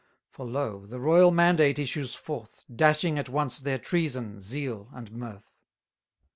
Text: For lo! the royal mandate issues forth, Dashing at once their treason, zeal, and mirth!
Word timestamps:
For 0.31 0.47
lo! 0.47 0.87
the 0.87 0.99
royal 0.99 1.29
mandate 1.29 1.77
issues 1.77 2.15
forth, 2.15 2.65
Dashing 2.75 3.19
at 3.19 3.29
once 3.29 3.59
their 3.59 3.77
treason, 3.77 4.41
zeal, 4.41 4.89
and 4.93 5.11
mirth! 5.11 5.61